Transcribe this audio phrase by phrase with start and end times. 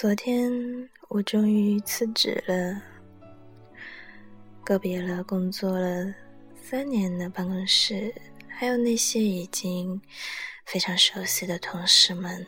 [0.00, 0.50] 昨天
[1.08, 2.82] 我终于辞职了，
[4.64, 6.14] 告别了工作了
[6.62, 8.10] 三年的办公室，
[8.48, 10.00] 还有那些已经
[10.64, 12.46] 非常熟悉的同事们。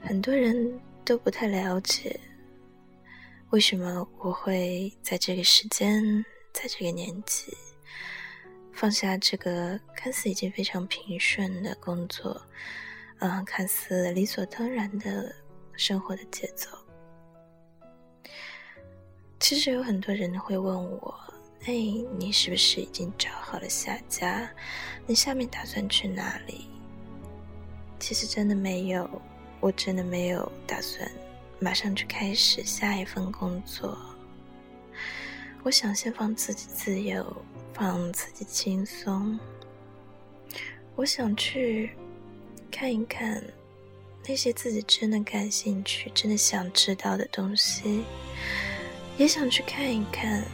[0.00, 2.18] 很多人都不太了解，
[3.50, 6.02] 为什么我会在这个时间，
[6.52, 7.56] 在这个年纪，
[8.72, 12.42] 放下这个看似已经非常平顺的工作。
[13.20, 15.34] 嗯，看似理所当然的
[15.74, 16.68] 生活的节奏，
[19.40, 21.18] 其实有很多人会问我
[21.64, 21.72] ：“哎，
[22.18, 24.50] 你是不是已经找好了下家？
[25.06, 26.68] 你下面打算去哪里？”
[27.98, 29.08] 其实真的没有，
[29.60, 31.10] 我真的没有打算
[31.58, 33.98] 马上去开始下一份工作。
[35.62, 37.34] 我想先放自己自由，
[37.72, 39.40] 放自己轻松。
[40.94, 41.96] 我想去。
[42.78, 43.42] 看一看
[44.28, 48.04] 那些自己真的感兴趣、真的想知道的东西，
[49.16, 50.44] 也想去看一看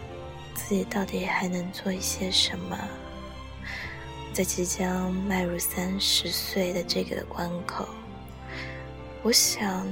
[0.55, 2.79] 自己到底还能做一些什么。
[4.33, 7.89] 在即将迈入三十岁的这个关口，
[9.25, 9.85] 我想，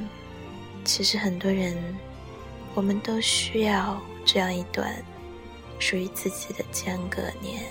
[0.85, 1.77] 其实很多人，
[2.77, 4.95] 我们都需要这样一段
[5.81, 7.65] 属于自己的间隔年。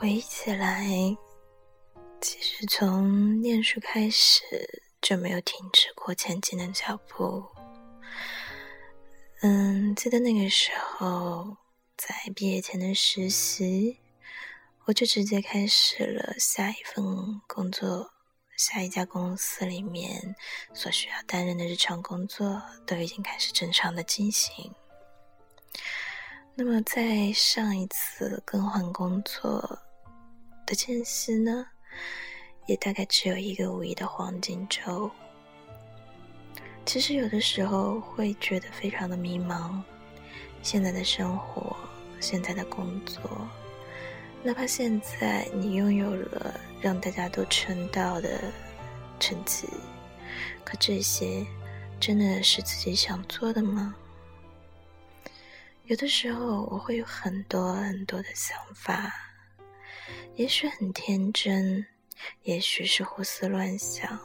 [0.00, 0.88] 回忆起来，
[2.22, 7.44] 其实从念书开始就没有停止过前进的脚步。
[9.42, 11.54] 嗯，记得那个时候
[11.98, 14.00] 在毕业前的实习，
[14.86, 17.04] 我就直接开始了下一份
[17.46, 18.10] 工作，
[18.56, 20.34] 下一家公司里面
[20.72, 24.74] 所需要担任的日常工作都已经开始正常的进行。
[26.54, 29.78] 那么在上一次更换工作。
[30.70, 31.66] 的间隙呢，
[32.66, 35.10] 也大概只有一个五一的黄金周。
[36.86, 39.82] 其实有的时候会觉得非常的迷茫，
[40.62, 41.76] 现在的生活，
[42.20, 43.20] 现在的工作，
[44.44, 48.40] 哪怕现在你拥有了让大家都称道的
[49.18, 49.66] 成绩，
[50.62, 51.44] 可这些
[51.98, 53.92] 真的是自己想做的吗？
[55.86, 59.12] 有的时候我会有很多很多的想法。
[60.36, 61.86] 也许很天真，
[62.42, 64.18] 也许是胡思乱想，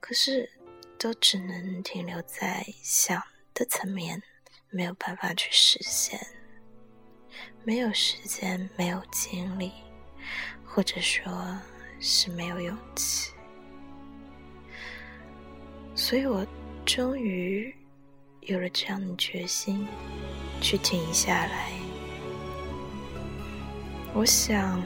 [0.00, 0.50] 可是
[0.98, 3.22] 都只能停留在想
[3.52, 4.22] 的层面，
[4.70, 6.20] 没有办法去实现。
[7.64, 9.72] 没有时间，没有精力，
[10.64, 11.58] 或者说
[11.98, 13.32] 是没有勇气，
[15.94, 16.46] 所以我
[16.84, 17.74] 终于
[18.42, 19.88] 有了这样的决心，
[20.60, 21.83] 去停下来。
[24.16, 24.80] 我想，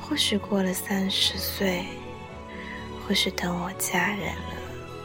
[0.00, 1.84] 或许过了三十岁，
[3.04, 4.54] 或许等我嫁人了，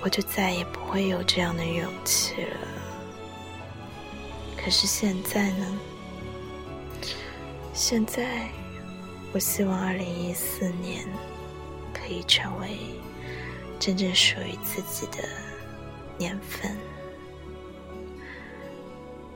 [0.03, 2.57] 我就再也不会有这样的勇气了。
[4.55, 5.65] 可是现在呢？
[7.73, 8.47] 现在，
[9.33, 11.03] 我希望二零一四年
[11.91, 12.77] 可以成为
[13.79, 15.27] 真正属于自己的
[16.15, 16.77] 年份。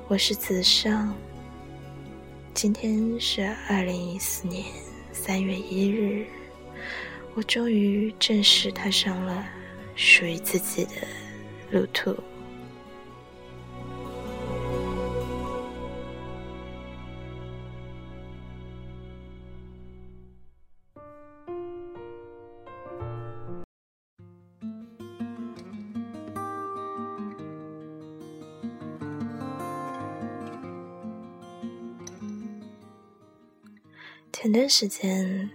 [0.07, 1.11] 我是子尚。
[2.53, 4.63] 今天是二零一四年
[5.11, 6.27] 三月一日，
[7.33, 9.43] 我终于正式踏上了
[9.95, 10.91] 属于自己的
[11.71, 12.15] 路途。
[34.33, 35.47] 前段时间，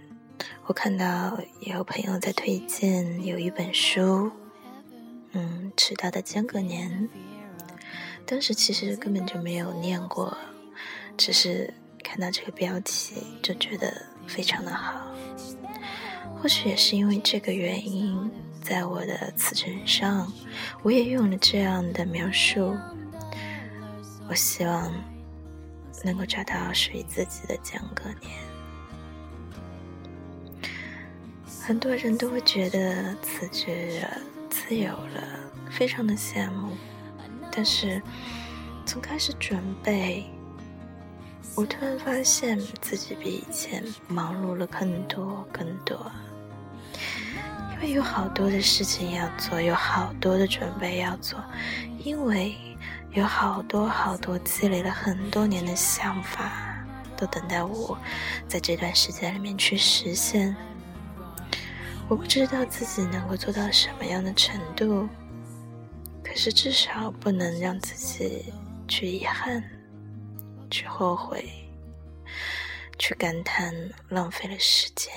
[0.65, 4.31] 我看到有朋友在推荐有一本书，
[5.33, 7.07] 嗯，迟到的间隔年。
[8.25, 10.35] 当时其实根本就没有念过，
[11.17, 11.71] 只是
[12.01, 13.93] 看到这个标题就觉得
[14.25, 15.11] 非常的好。
[16.41, 18.31] 或许也是因为这个原因，
[18.63, 20.31] 在我的辞呈上，
[20.81, 22.75] 我也用了这样的描述。
[24.29, 24.89] 我希望
[26.05, 28.48] 能够找到属于自己的间隔年。
[31.69, 34.17] 很多人都会觉得辞职了、
[34.49, 35.21] 自由了，
[35.69, 36.75] 非常的羡慕。
[37.51, 38.01] 但是
[38.87, 40.25] 从开始准备，
[41.53, 46.11] 我突然发现自己比以前忙碌了更多更多，
[47.75, 51.39] 因为有好多的事情要做，有好多的准备要做，
[52.03, 52.55] 因为
[53.11, 56.83] 有好多好多积累了很多年的想法，
[57.15, 57.95] 都等待我
[58.47, 60.55] 在这段时间里面去实现。
[62.09, 65.07] 我不知道自己能够做到什么样的程度，
[66.23, 68.51] 可是至少不能让自己
[68.87, 69.63] 去遗憾、
[70.71, 71.47] 去后悔、
[72.97, 73.71] 去感叹
[74.07, 75.13] 浪费了时间。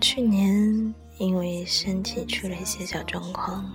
[0.00, 3.70] 去年因为身体出了一些小状况，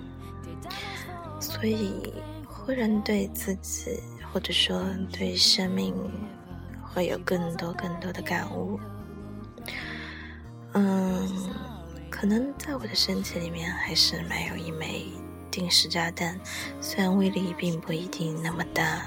[1.40, 2.14] 所以
[2.48, 4.00] 忽然对自己
[4.32, 5.94] 或者说对生命
[6.82, 8.80] 会有更多更多的感悟。
[10.74, 11.30] 嗯，
[12.10, 15.06] 可能在我的身体里面还是埋有一枚
[15.50, 16.38] 定时炸弹，
[16.82, 19.06] 虽然威力并不一定那么大，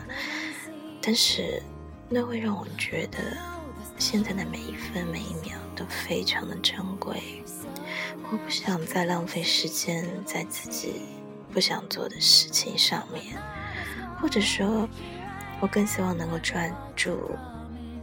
[1.03, 1.63] 但是
[2.09, 3.19] 那会让我觉得。
[4.01, 7.43] 现在的每一分每一秒都非常的珍贵，
[8.31, 11.03] 我不想再浪费时间在自己
[11.53, 13.37] 不想做的事情上面，
[14.21, 14.89] 或者说，
[15.59, 17.33] 我更希望能够专注，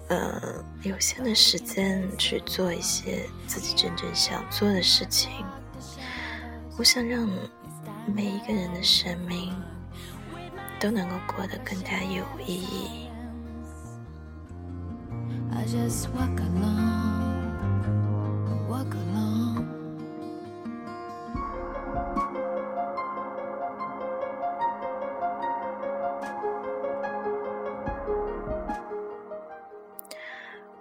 [0.09, 5.31] 呃，有限的时间去做一些自己真正想做的事情。
[6.77, 7.25] 我想让
[8.05, 9.55] 每一个人的生命
[10.77, 13.04] 都能够过得更加有意义。
[15.63, 17.51] Just walk along,
[18.69, 19.65] walk along.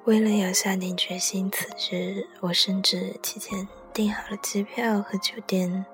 [0.05, 5.87] 为了要下定决心辞职，我甚至提前订好了机票和酒店，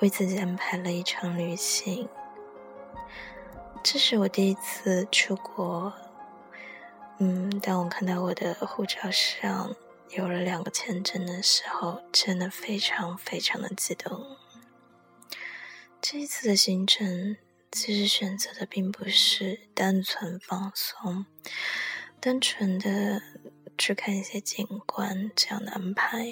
[0.00, 2.08] 为自己安排了一场旅行。
[3.82, 5.92] 这是我第一次出国。
[7.18, 9.74] 嗯，当我看到我的护照上
[10.10, 14.36] 有了两个签证的时候，真的非常非常的激动。
[16.02, 17.36] 这一次的行程
[17.70, 21.24] 其实选择的并不是单纯放松、
[22.20, 23.22] 单纯的
[23.78, 26.26] 去看一些景观这样的安排，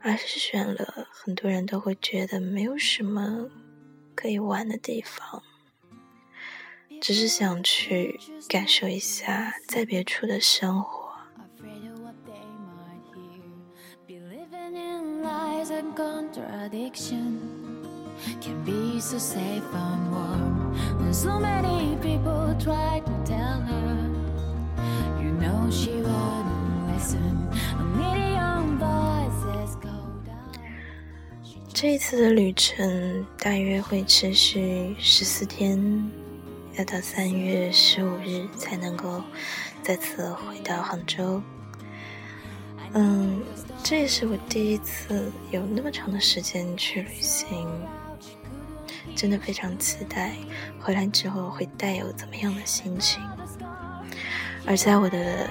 [0.00, 3.50] 而是选了很多人都会觉得没有什么
[4.14, 5.42] 可以玩的地方。
[7.00, 8.18] 只是想去
[8.48, 11.04] 感受一下在别处的生活。
[31.74, 35.78] 这一次的旅程大约会持续十四天。
[36.76, 39.22] 要到三月十五日才能够
[39.82, 41.40] 再次回到杭州。
[42.94, 43.42] 嗯，
[43.82, 47.68] 这也是我第一次有那么长的时间去旅行，
[49.14, 50.32] 真的非常期待
[50.80, 53.22] 回来之后会带有怎么样的心情。
[54.66, 55.48] 而在我的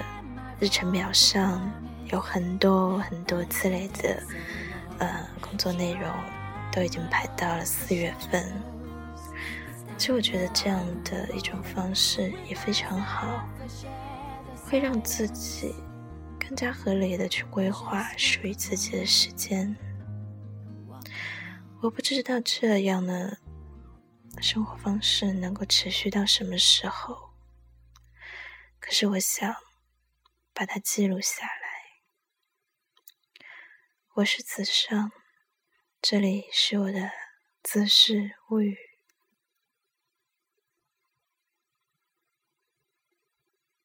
[0.60, 1.70] 日程表上，
[2.06, 4.22] 有很多很多之类的
[4.98, 6.02] 呃工作内容
[6.72, 8.44] 都已经排到了四月份。
[9.96, 13.48] 其实我觉得这样的一种方式也非常好，
[14.66, 15.74] 会让自己
[16.38, 19.74] 更加合理的去规划属于自己的时间。
[21.80, 23.38] 我不知道这样的
[24.42, 27.30] 生活方式能够持续到什么时候，
[28.78, 29.54] 可是我想
[30.52, 31.52] 把它记录下来。
[34.16, 35.12] 我是子尚，
[36.02, 37.10] 这里是我的
[37.62, 38.76] 姿势物语。